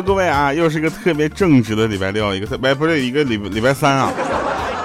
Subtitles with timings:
[0.00, 4.12] 各位啊，又是一个特别正直的礼拜六，一个特别不是一个礼礼拜三啊，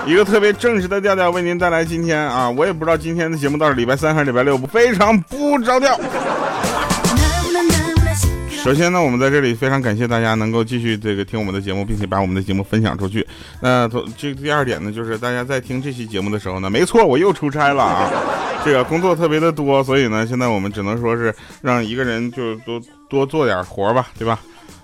[0.05, 5.97] 一个特别正直的调调为您带来今天啊，我也不知道今天的节目到底礼拜三还是礼拜六，非常不着调。
[8.49, 13.25] 首先呢，我们在这里非常感谢大家能够继续这个听我们的节目，并且把我们的节目分享出去。
[13.61, 13.87] 那
[14.18, 18.11] 这第二点呢，就是大家在听这期节目的时候呢，没错，我又出差了啊，
[18.65, 24.37] 这个工作特别的多，所以呢，现在我们只能说是让一个人就多多做点活吧，对吧？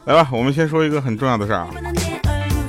[0.05, 1.69] 来吧，我们先说一个很重要的事儿啊。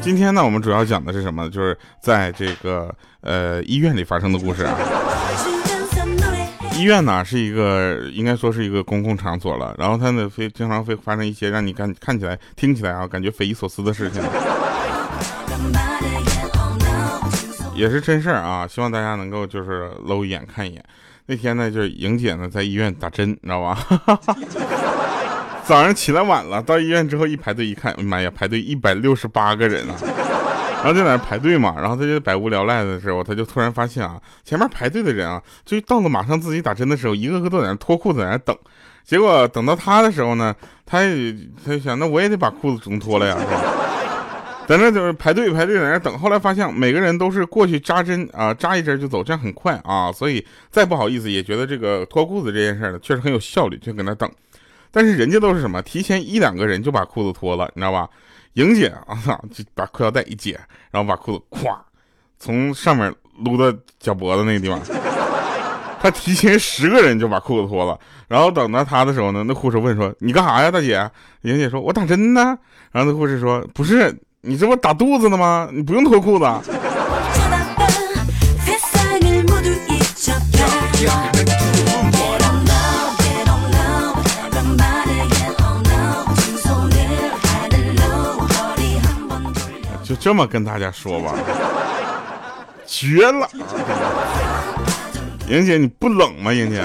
[0.01, 1.51] 今天呢，我们主要讲的是什么？
[1.51, 4.77] 就是在这个呃医院里发生的故事啊。
[6.77, 14.23] 医院呢是一个应该说是一个公共场所了，然后它呢非经常会发生一些让你看看起来、听起来啊感觉匪夷所思的事情，
[17.75, 20.85] 也是真事儿啊，希望大家能够就是搂一眼看一眼。
[21.27, 23.79] 那天呢就是莹姐呢在医院打针，你知道吧？
[25.67, 29.97] 早上起来晚了，到医院之后一排队一看，妈呀，排队一百六十八个人啊！
[30.77, 38.55] 然后就在那排队嘛，然后他就百无聊赖的时候，他就突然发现啊，前面排队的人啊，就到了马上自己打针的时候，一个个都在那脱裤子在那等。
[39.05, 41.35] 结果等到他的时候呢，他也
[41.65, 43.63] 他就想，那我也得把裤子总脱了呀，是吧？
[44.69, 46.19] 在那就是排队排队在那等。
[46.19, 54.31] 后来发现每个人都是过去扎针啊，扎一针就走，这样很快啊，所以再不好意思也觉得这个脱裤子这件事呢，确实很有效率，就搁那等。
[54.95, 58.09] 但是人家都是什么，提前一两个人就把裤子脱了，你知道吧？
[58.53, 59.19] 莹姐啊，
[59.53, 60.57] 就把裤腰带一解，
[60.93, 61.77] 然后把裤子咵
[62.39, 63.13] 从上面
[63.45, 64.81] 撸到脚脖子那个地方。
[66.01, 71.11] 她提前十个人就把裤子脱了，然后等到她的时候呢，那护士问说：“你干啥呀，大姐？”
[71.43, 72.57] 莹姐说：“我打针呢。”
[72.93, 75.69] 然后那护士说：“不是，你这不打肚子呢吗？
[75.73, 76.45] 你不用脱裤子。”
[90.25, 91.35] 这么跟大家说吧，
[92.87, 93.47] 绝了！
[95.49, 96.51] 莹姐，你不冷吗？
[96.51, 96.83] 莹姐，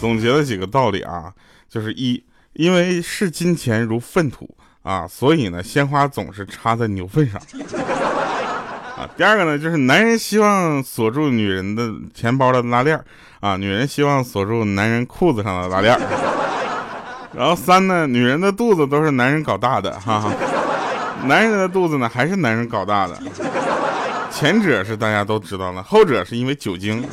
[0.00, 1.32] 总结了几个道理啊，
[1.68, 2.20] 就是一，
[2.54, 4.52] 因为视金钱如粪土
[4.82, 7.40] 啊，所以呢，鲜花总是插在牛粪上
[8.96, 9.08] 啊。
[9.16, 13.00] 第二个呢，就是男人希望锁住女人的钱包的拉链
[13.38, 15.96] 啊，女人希望锁住男人裤子上的拉链
[17.36, 20.32] 然后三呢，女人的肚子都是男人搞大的，哈哈，
[21.26, 23.14] 男人的肚子呢还是男人搞大的。
[24.30, 27.06] 前者是大家都知道了，后者是因为酒精。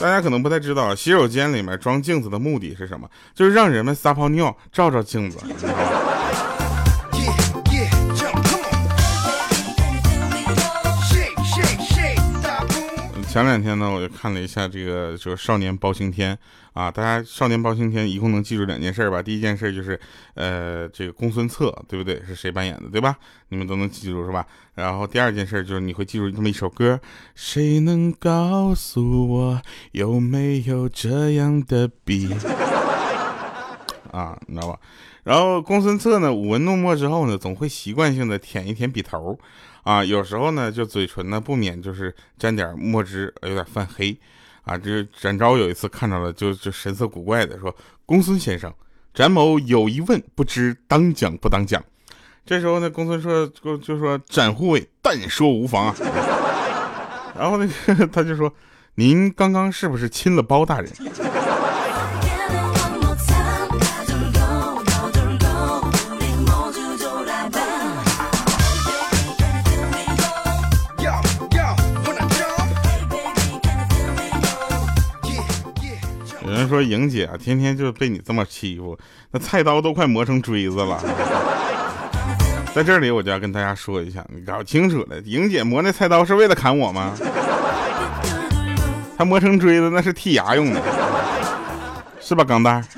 [0.00, 3.06] 大家可能不太知道，洗手间里面装镜子的目的是什么？
[3.34, 5.38] 就是让人们撒泡尿照照镜子。
[13.32, 16.36] 前两天呢，我就看了一下这个，就是《少年包青天》
[16.74, 19.22] 啊，大家《少年包青天》一共能记住两件事吧？
[19.22, 19.98] 第一件事就是，
[20.34, 22.22] 呃，这个公孙策，对不对？
[22.26, 23.16] 是谁扮演的，对吧？
[23.48, 24.46] 你们都能记住是吧？
[24.74, 27.00] 然后第二件事就是你会记住这么一首歌，
[27.34, 32.34] 谁能告诉我有没有这样的笔？
[34.12, 34.78] 啊，你知道吧？
[35.24, 39.38] 然后公孙策呢，舞文弄墨之后呢，总会习惯性的舔一舔笔头，
[39.82, 44.16] 啊，有时候呢，就嘴唇呢不免就是沾点墨汁，有点泛黑，
[44.62, 47.74] 啊，这展昭有一次看到了，就就神色古怪的说
[48.06, 48.72] ：“公孙先生，
[49.12, 51.82] 展某有一问，不知当讲不当讲。”
[52.46, 55.94] 这时候呢，公孙说就就说：“展护卫，但说无妨啊。
[57.36, 57.68] ”然后呢
[58.12, 58.52] 他就说
[58.94, 60.88] ：“您刚刚是不是亲了包大人？”
[76.72, 78.98] 说莹姐啊，天天就被你这么欺负，
[79.30, 80.98] 那菜刀都快磨成锥子了。
[82.74, 87.12] 在这里我就要跟大家说一下，你搞清楚了，莹姐磨那菜刀是为了砍我吗？
[89.18, 90.80] 她磨成锥子那是剔牙用的，
[92.22, 92.82] 是吧，钢蛋？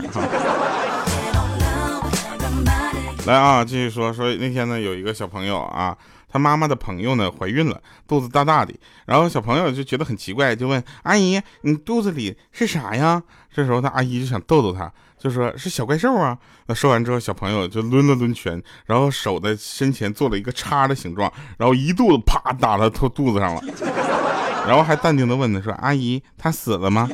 [3.26, 5.96] 来啊，继续说说那天呢，有一个小朋友啊。
[6.34, 8.74] 他妈妈的朋友呢怀孕了，肚子大大的，
[9.06, 13.22] 然后小朋友就觉得很奇怪，就问阿姨：“你肚子里是啥呀？”
[13.54, 16.36] 这时候他阿姨就想逗逗他，就说是小怪兽啊。
[16.66, 23.62] 那说完之后，小朋友就抡了抡拳，然后手在身前做了一个叉的形状，然后一肚子啪打到他肚子上了，
[24.66, 27.08] 然后还淡定的问他说：“阿姨，他死了吗？”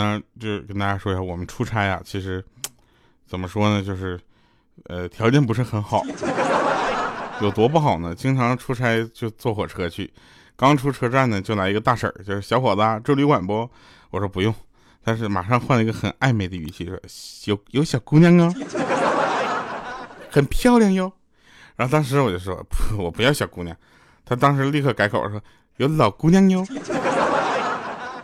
[0.00, 2.42] 呢就跟大家说一下，我们出差啊，其实
[3.26, 4.18] 怎么说呢，就是
[4.84, 6.02] 呃条件不是很好，
[7.42, 8.14] 有多不好呢？
[8.14, 10.10] 经常出差就坐火车去，
[10.56, 13.68] 刚出车站呢就来一个大婶儿，就是小伙子住旅馆不？
[14.10, 14.54] 我说不用，
[15.04, 16.98] 但是马上换了一个很暧昧的语气说
[17.44, 18.54] 有有小姑娘啊，
[20.30, 21.12] 很漂亮哟。
[21.76, 23.76] 然后当时我就说不， 我不要小姑娘。
[24.24, 25.40] 他当时立刻改口说
[25.78, 26.64] 有老姑娘哟。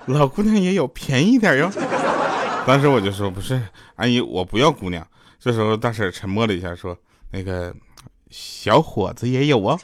[0.06, 1.70] 老姑娘也有便宜点哟。
[2.64, 3.60] 当时我就说不是，
[3.96, 5.06] 阿姨，我不要姑娘。
[5.38, 6.96] 这时候大婶沉默了一下，说
[7.30, 7.74] 那个
[8.30, 9.76] 小伙子也有啊。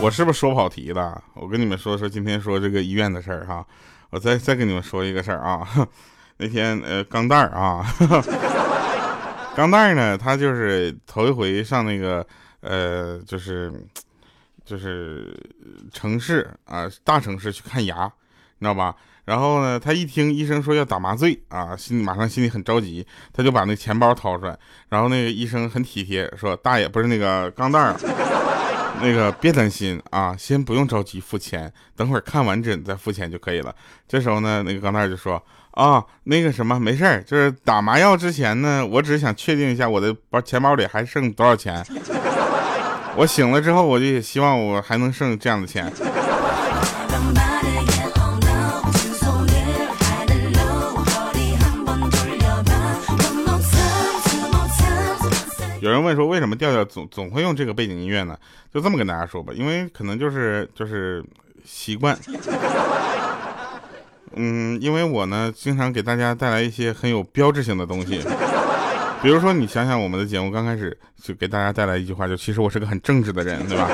[0.00, 1.22] 我是不是说跑题了？
[1.34, 3.64] 我跟你们说说今天说这个医院的事儿哈。
[4.10, 5.66] 我再再跟你们说一个事儿啊。
[6.36, 7.84] 那天呃钢蛋儿啊。
[9.58, 12.24] 钢蛋儿呢，他就是头一回上那个，
[12.60, 13.72] 呃，就是，
[14.64, 15.36] 就是
[15.92, 18.04] 城市啊，大城市去看牙，
[18.60, 18.94] 你知道吧？
[19.24, 24.56] 然后呢，他一听医生说要打麻醉啊，心里马上心里很着急，他就把那钱包掏出来，
[24.90, 27.96] 然后那个医生很体贴，说大爷不是那个钢蛋儿，
[29.02, 33.74] 那个别担心啊，先不用着急付钱，等会儿看完诊再付钱就可以了。
[34.06, 35.42] 这时候呢，那个钢蛋就说。
[35.72, 41.86] 啊，那个什么，没事儿，就是打麻药之前呢，我只想确定一下我的包钱包里还剩多少钱。
[43.14, 45.88] 我醒了之后，我就希望我还能剩这样的钱。
[55.88, 58.36] 有人问说，为什么调调总总会用这个背景音乐呢？
[58.72, 61.24] 就这么跟大家说吧，因为可能就是就是
[61.64, 62.14] 习惯。
[64.36, 68.20] 嗯，因为我呢，经常给大家带来一些很有标志性的东西，
[69.22, 73.88] 比如说，你想想我们的节目刚开始就给大家带来一句话，就其实我是个很正直的人，对吧？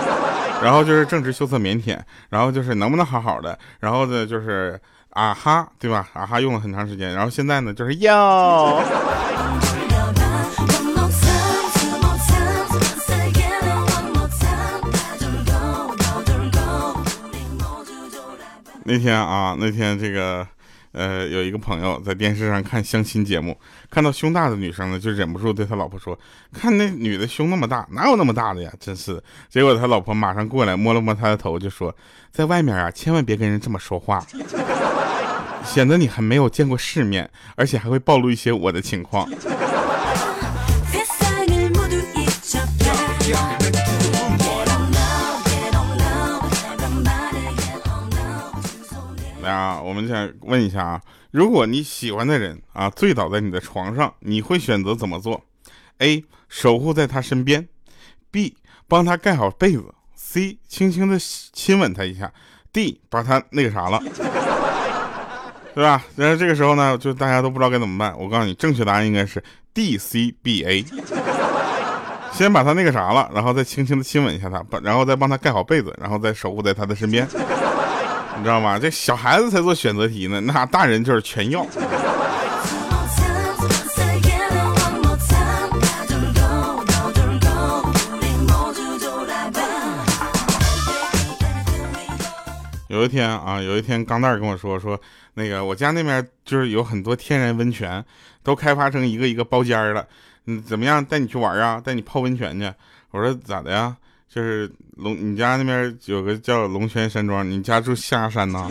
[0.61, 1.97] 然后就是正直、羞涩、腼腆，
[2.29, 4.77] 然后就是能不能好好的，然后呢就是
[5.11, 6.09] 啊哈，对吧？
[6.13, 8.83] 啊哈用了很长时间，然后现在呢就是要。
[18.85, 20.47] 那天啊，那天这个，
[20.93, 23.59] 呃，有一个朋友在电视上看相亲节目，
[23.91, 26.19] 看到胸大的女生呢，就忍不住对他老婆说
[26.53, 28.71] ：“看那女的胸那么大，哪有那么大的呀？
[28.79, 31.95] 真是。”结果他老婆马上过来摸了摸他的头，就说
[32.31, 34.25] ：“在外面啊，千万别跟人这么说话，
[35.65, 39.27] 显得你还没有见过世面，而且还会暴露一些我的情况。”
[49.55, 55.41] 啊，我们想问一下啊，如果你喜欢的人啊醉倒在你的床上，你会选择怎么做
[55.99, 56.25] ？A.
[56.49, 57.69] 守护在他身边
[58.33, 58.55] ；B.
[58.87, 60.59] 帮他盖好被子；C.
[60.69, 62.33] 轻轻的亲吻他一下
[62.73, 62.99] ；D.
[63.09, 64.01] 把他那个啥了，
[65.75, 66.05] 对吧？
[66.17, 68.17] 然后这个时候呢，就大家都不知道该怎么办。
[68.19, 69.43] 我告诉你，正确答案应该是
[69.73, 70.85] D、C、B、A。
[72.33, 77.27] 先把他那个啥了，然后再轻轻的亲吻一下他，把然后再帮他盖好被子，然后再守护在他的身边。
[78.37, 78.79] 你知道吗？
[78.79, 81.67] 这小孩子才做选择题呢，那大人就是全要。
[92.89, 95.01] 有一天啊，有一天钢蛋跟我说说，
[95.35, 98.05] 那个我家那边就是有很多天然温泉，
[98.43, 100.07] 都开发成一个一个包间了。
[100.47, 101.05] 嗯，怎么样？
[101.05, 101.81] 带你去玩啊？
[101.83, 102.73] 带你泡温泉去？
[103.11, 103.97] 我说咋的呀？
[104.35, 108.69] 就是龙，你家那边有个叫龙泉山庄，你家住象牙山呐？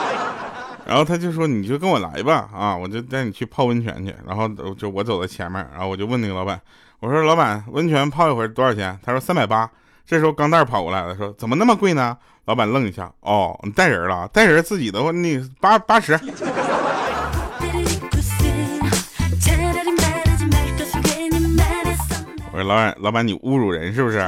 [0.88, 4.14] 然后他就说，你就跟我来吧，啊，我就带你去泡温泉去。
[4.26, 4.48] 然后
[4.78, 6.58] 就我走在前面，然后我就问那个老板，
[7.00, 8.98] 我说老板，温泉泡一会儿多少钱？
[9.04, 9.70] 他说三百八。
[10.06, 12.16] 这时候钢蛋跑过来了，说怎么那么贵呢？
[12.46, 14.26] 老板愣一下，哦，你带人了？
[14.28, 16.18] 带人自己的话，你八八十。
[22.50, 24.24] 我说老板，老板你侮辱人是不是？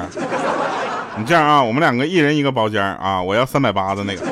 [1.19, 4.23] 你这样啊，我们两个一人一个包间啊，我要三百八的那个。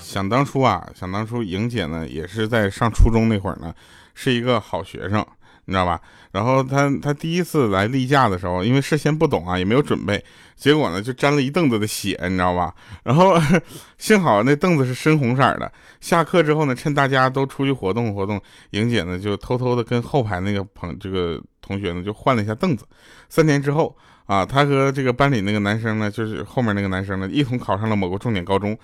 [0.00, 3.74] 想当初啊，想当初莹姐呢，也是在上初中那会儿呢，
[4.14, 5.26] 是一个好学生。
[5.64, 6.00] 你知道吧？
[6.32, 10.22] 然后他他第一次来例假的时候，因为事先不懂啊，也没有准备，
[10.56, 12.72] 结果呢就沾了一凳子的血，你知道吧？
[13.02, 13.36] 然后
[13.98, 15.70] 幸好那凳子是深红色的。
[16.00, 22.86] 下课之后呢，趁大家都出去活动活动，莹姐呢就偷偷的跟后排那个朋这个同学呢就换了一下凳子。
[23.28, 23.96] 三年之后
[24.26, 28.78] 啊，她和这个班里那个男生呢，就是后面那个男生呢，一同考上了某个重点高中。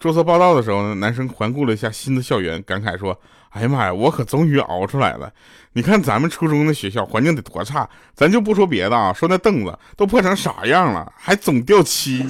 [0.00, 3.16] 注册报道的时候呢，男生环顾了一下新的校园，感慨说
[3.56, 5.32] ：“哎呀妈呀，我可终于熬出来了！
[5.72, 12.26] 你看咱们初中的学校环境得多差，咱就不说别的啊，说那凳子都破成啥样了，还总掉漆。”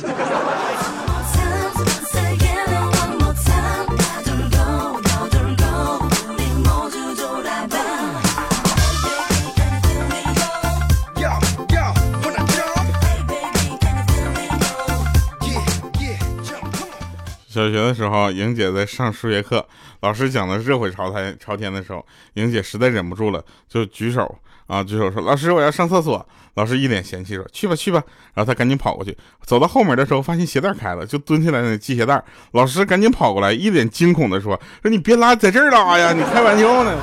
[17.57, 19.67] 小学的时候，莹姐在上数学课，
[20.01, 28.03] 老师讲的热火朝天朝天的时候，莹姐实在忍不住了，就举手啊，举手说：“老师，我要上厕所。”老师一脸嫌弃说：“去吧，去吧。”
[28.37, 32.23] 然后她赶紧跑过去，走到后门的时候，发现鞋带开了，就蹲下来那系鞋带。
[32.53, 36.95] 老师赶紧跑过来，一脸惊恐的说：“说你别拉，在这儿拉呀，你开玩笑呢。”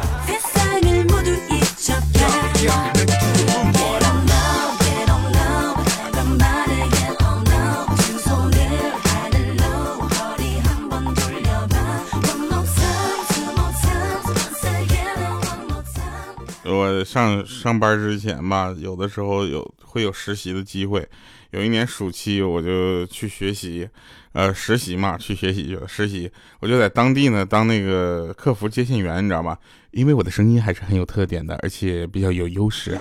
[16.73, 21.07] 我上上班之前吧，有的时候有会有实习的机会。
[21.51, 23.87] 有一年暑期，我就去学习，
[24.31, 25.87] 呃，实习嘛，去学习去了。
[25.87, 29.55] 实习，我就在当地呢当那个客服接线员，你知道吧？
[29.91, 32.97] 因为我的声音还是很有特点的，而且比较有优势。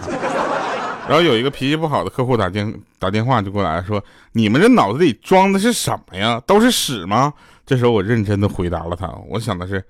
[1.09, 6.41] 然后有一个脾气不好的客户打电打电话就过来说：“你们这脑子里装的是什么呀？
[6.47, 7.33] 都是屎吗？”
[7.65, 9.83] 这时候我认真的回答了他，我想的是。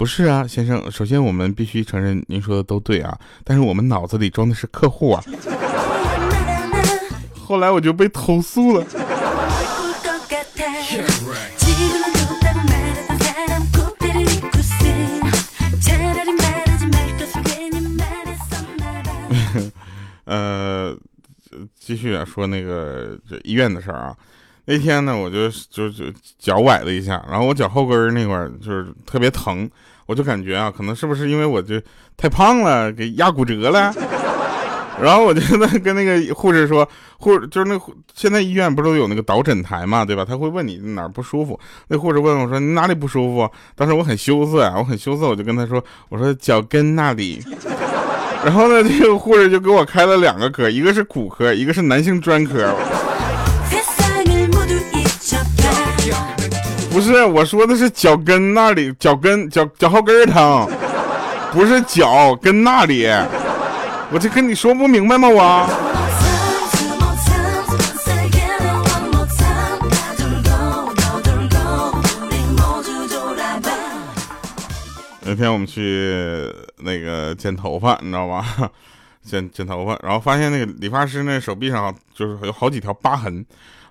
[0.00, 0.90] 不是啊，先生。
[0.90, 5.22] 首先，我们必须承认您说的都对啊，但是我们脑子里装的是客户啊。
[7.36, 8.86] 后来我就被投诉了。
[20.24, 20.96] 呃，
[21.78, 24.16] 继续啊，说那个这医院的事儿啊。
[24.64, 26.06] 那天呢，我就就就
[26.38, 29.70] 脚崴了一下，然后我脚后跟那块儿就是特别疼。
[30.10, 31.80] 我就感觉啊，可能是不是因为我就
[32.16, 33.94] 太胖了，给压骨折了？
[35.00, 36.86] 然后我就在跟那个护士说，
[37.16, 37.80] 护就是那
[38.12, 40.24] 现在医院不是都有那个导诊台嘛，对吧？
[40.28, 41.56] 他会问你哪儿不舒服。
[41.86, 43.48] 那护士问我说你哪里不舒服？
[43.76, 47.40] 当时我很羞涩啊，我很羞涩，我就跟他说，我说脚跟那里。
[48.44, 52.74] 然后呢，这个护士就给我开了两个科，一个是骨科，一个是男性专科。
[57.00, 60.68] 不是我说的是脚跟那里，脚跟脚脚后跟疼，
[61.50, 63.06] 不是脚跟那里，
[64.12, 65.26] 我这跟你说不明白吗？
[65.26, 65.66] 我
[75.22, 78.44] 那天我们去那个剪头发，你知道吧？
[79.24, 83.42] 剪剪头发，然后发现那个理发师那手臂上就是有好几条疤痕。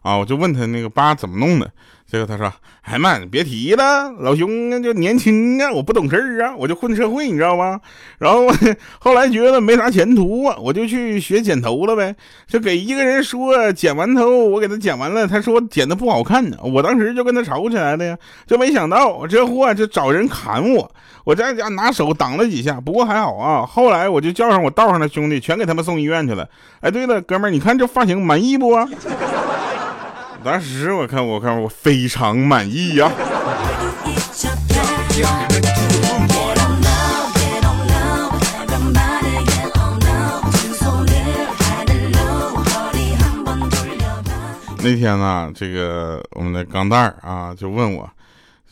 [0.02, 1.70] 啊，我就问他那个疤怎么弄的，
[2.08, 2.52] 结果他说
[2.84, 7.80] ：“哎妈，别提了，老兄那就年轻啊，我不懂事儿啊，我就混社会，你知道吗？
[8.18, 8.48] 然后
[9.00, 12.16] 后来觉得没啥前途啊，我就去学剪头了呗。
[12.48, 18.18] 就给一个人说剪完头，我给他剪完了，他说剪的不好看呢，我当时就跟他吵起来了呀。
[18.48, 20.90] 就没想到这货就找人砍我，
[21.26, 23.66] 我在家拿手挡了几下，不过还好啊。
[23.66, 26.48] 后来我就叫上我道上的兄弟，全给他们送医院去了。
[26.80, 28.74] 哎，对了，哥们儿，你看这发型满意不？”
[30.44, 33.12] 当时我看，我看我非常满意呀。
[44.82, 48.10] 那天呢，这个我们的钢蛋儿啊，就问我，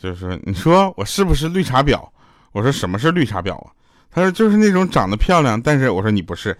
[0.00, 2.00] 就是你说我是不是绿茶婊？
[2.52, 3.70] 我说什么是绿茶婊啊？
[4.10, 6.56] 他说就是那种长得漂亮，但是我说你不是。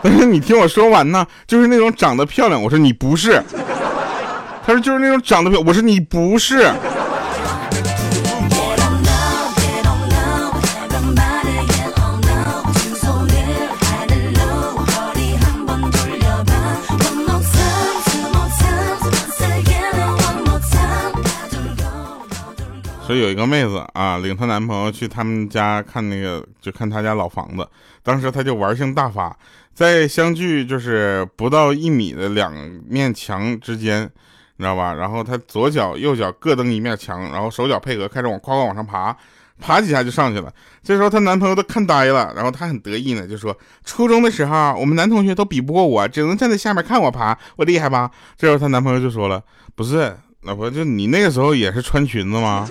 [0.02, 2.62] 但是你听我说完呢，就是那种长得漂亮。
[2.62, 3.42] 我说你不是。
[4.64, 5.60] 他说就是那种长得漂。
[5.60, 6.72] 我说你不是。
[23.06, 27.68] 所以有一个妹子啊，领她男朋友去他们家看那个，就看他家老房子。
[28.04, 29.36] 当时她就玩性大发，
[29.74, 32.52] 在相距就是不到一米的两
[32.86, 34.02] 面墙之间，
[34.56, 34.92] 你知道吧？
[34.94, 39.16] 然后她左脚右脚各蹬一面墙，然后手脚配合，开始往夸夸往上爬，
[39.58, 40.52] 爬几下就上去了。
[40.82, 49.42] 这时候她男朋友都看呆了，然后她很得意呢，就说：“初中的时候，我们男同学都比不过我，只能站在下面看我爬，我厉害吧？”这时候她男朋友就说了
[49.74, 52.68] ：“不是，老婆，就你那个时候也是穿裙子吗？”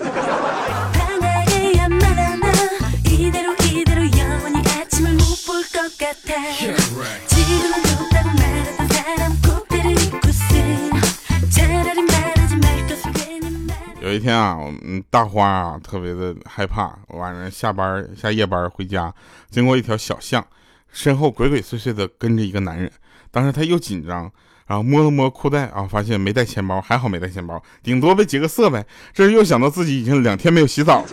[14.20, 19.12] 天啊，我们大花啊特别的害怕，晚上下班下夜班回家，
[19.50, 20.46] 经过一条小巷，
[20.92, 22.90] 身后鬼鬼祟祟的跟着一个男人。
[23.32, 24.30] 当时他又紧张，
[24.66, 28.84] 然后摸了摸裤袋啊，发现没带钱包，还好没带钱包，顶多被劫个色呗。
[29.12, 31.04] 这是又想到自己已经两天没有洗澡，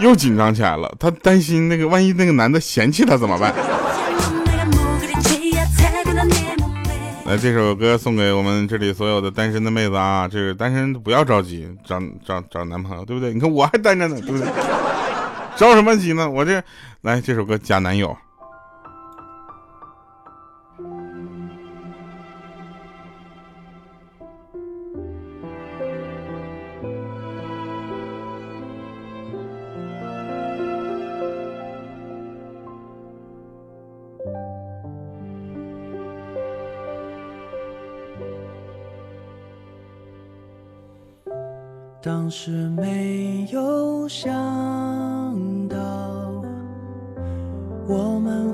[0.00, 0.92] 又紧张起来了。
[0.98, 3.54] 他担心那个万一那个男的嫌弃他怎么办？
[7.32, 10.28] 来，这首歌送给我们这里所有的单身的妹子啊！
[10.30, 13.32] 这个单身不要着急找找找男朋友，对不对？
[13.32, 14.46] 你看我还单着呢，对不对？
[15.56, 16.28] 着什么急呢？
[16.28, 16.62] 我这
[17.00, 18.08] 来这首歌《假男友》。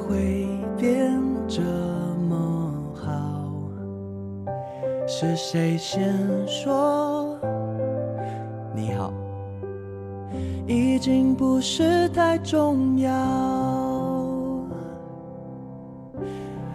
[0.08, 0.48] 会
[0.78, 1.60] 变这
[2.30, 3.12] 么好，
[5.06, 7.38] 是谁先说
[8.74, 9.12] 你好？
[10.66, 13.10] 已经不是太重要，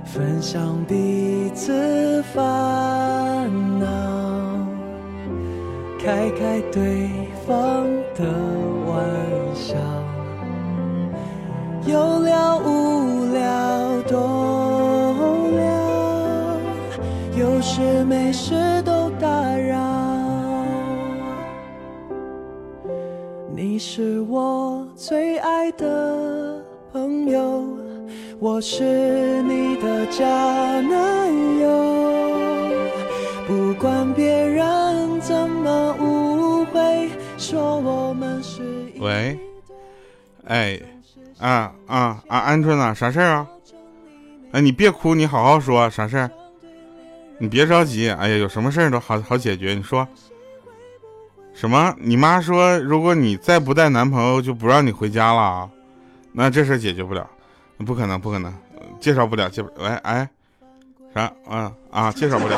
[0.06, 3.50] 分享彼此烦
[3.80, 3.88] 恼。
[5.98, 7.10] 开开对
[7.48, 8.24] 方的
[8.86, 9.04] 玩
[9.56, 9.76] 笑，
[11.88, 12.93] 有聊无
[17.76, 20.64] 事没事都打扰。
[23.52, 27.66] 你是我最爱的朋友，
[28.38, 30.24] 我是你的假
[30.82, 31.68] 男友，
[33.48, 35.20] 不管别人。
[35.20, 37.10] 怎么误会？
[37.38, 38.62] 说我们是
[39.00, 39.40] 喂，
[40.46, 40.78] 哎，
[41.40, 42.52] 啊啊啊！
[42.52, 43.48] 鹌鹑啊，啥事儿啊？
[44.52, 46.30] 哎，你别哭，你好好说，啥事儿？
[47.44, 49.74] 你别着急，哎呀，有什么事儿都好好解决。
[49.74, 50.08] 你说
[51.54, 51.94] 什么？
[52.00, 55.70] 你妈说，如果你再不带男朋友，就不让你回家了。
[56.32, 57.30] 那这事解决不了，
[57.86, 58.54] 不可能，不可能，
[58.98, 60.26] 介绍不了，介喂，哎，
[61.14, 61.30] 啥？
[61.46, 62.58] 啊啊，介绍不了。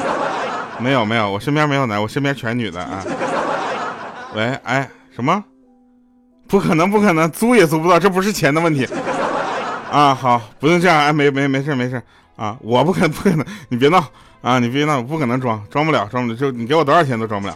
[0.77, 3.03] 没有没有，我身边没有男，我身边全女的啊。
[4.35, 5.43] 喂，哎，什么？
[6.47, 8.87] 不可能不可能，租也租不到，这不是钱的问题
[9.91, 10.13] 啊。
[10.13, 11.99] 好，不用这样，哎，没没没事没事
[12.35, 14.03] 啊，我不可不可能，你别闹
[14.41, 17.55] 啊，你别闹，不可能装，装不了，装不了，就你给我多少钱都装不了。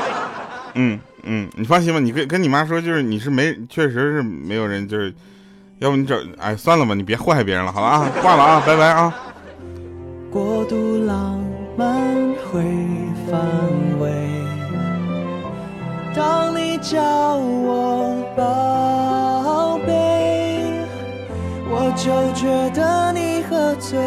[0.74, 5.12] 嗯嗯，你放心吧，你跟跟你妈说，就是你是没，确实是没有人，就是
[5.78, 9.14] 要不你找，哎，算了吧，你别祸害别人了，好了啊，挂了啊，拜拜啊。
[10.30, 11.38] 过度浪
[11.76, 11.92] 漫
[12.52, 12.62] 会
[13.28, 13.40] 反
[13.98, 14.10] 胃。
[16.14, 17.00] 当你叫
[17.36, 19.09] 我宝贝，
[21.96, 23.98] 就觉得你喝醉。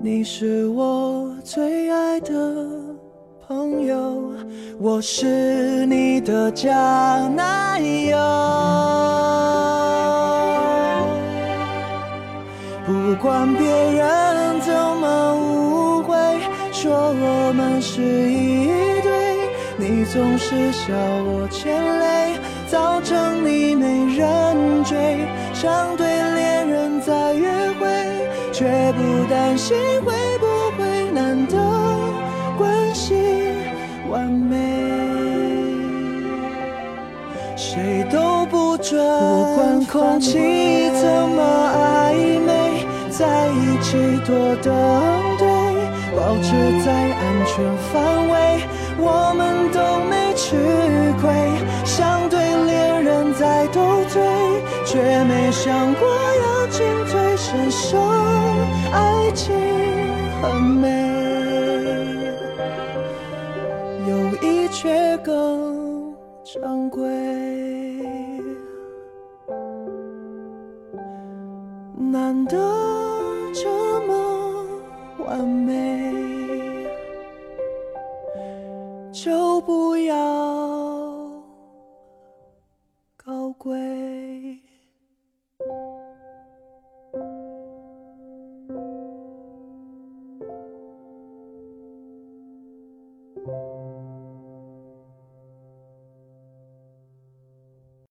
[0.00, 2.66] 你是我最爱的
[3.46, 4.32] 朋友，
[4.78, 6.70] 我是你的假
[7.34, 8.16] 男友。
[12.86, 16.14] 不管别人怎么误会，
[16.70, 18.66] 说我们是一
[19.00, 19.38] 对，
[19.78, 22.38] 你总是笑我欠累，
[22.68, 23.33] 造成
[24.84, 25.26] 追。
[25.52, 27.48] 像对恋人在约
[27.80, 27.86] 会，
[28.52, 31.56] 却不担心会不会难得
[32.56, 33.14] 关系
[34.10, 34.56] 完美，
[37.56, 38.98] 谁都不准。
[39.00, 41.42] 不管空气怎么
[41.76, 42.84] 暧昧。
[43.16, 44.74] 在一起多登
[45.38, 45.46] 对，
[46.16, 46.50] 保持
[46.84, 48.66] 在安全范围，
[48.98, 49.78] 我们都
[50.10, 51.53] 没吃亏。
[54.94, 57.98] 却没想过要进退伸手。
[58.92, 59.52] 爱情
[60.40, 60.86] 很美，
[64.08, 67.02] 有一却更珍贵。
[71.96, 72.56] 难得。
[73.52, 73.68] 这
[74.06, 74.12] 么
[75.26, 76.12] 完美，
[79.12, 80.16] 就不要